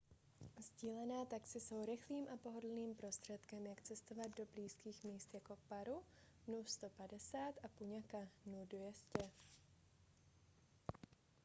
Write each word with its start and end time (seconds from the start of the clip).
sdílená 0.61 1.25
taxi 1.25 1.59
jsou 1.59 1.85
rychlým 1.85 2.25
a 2.33 2.37
pohodlným 2.37 2.95
prostředkem 2.95 3.65
jak 3.67 3.81
cestovat 3.81 4.37
do 4.37 4.45
blízkých 4.45 5.03
míst 5.03 5.33
jako 5.33 5.57
paro 5.69 6.01
nu 6.47 6.65
150 6.65 7.37
a 7.65 7.67
punakha 7.79 8.19
nu 8.45 8.65
200 8.65 9.31